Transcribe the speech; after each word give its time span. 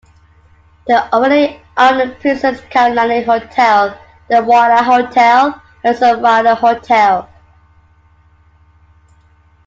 They 0.87 0.95
already 0.95 1.61
owned 1.77 1.99
the 1.99 2.15
Princess 2.19 2.59
Kaiulani 2.71 3.23
Hotel, 3.23 3.95
the 4.29 4.41
Moana 4.41 4.81
Hotel 4.81 5.61
and 5.83 5.95
the 5.95 6.05
Surfrider 6.05 6.57
Hotel. 6.57 7.29